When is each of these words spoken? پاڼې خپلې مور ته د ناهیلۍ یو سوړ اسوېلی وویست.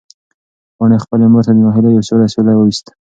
پاڼې 0.77 0.97
خپلې 1.03 1.25
مور 1.31 1.43
ته 1.47 1.51
د 1.55 1.59
ناهیلۍ 1.65 1.91
یو 1.93 2.07
سوړ 2.07 2.19
اسوېلی 2.23 2.55
وویست. 2.57 2.87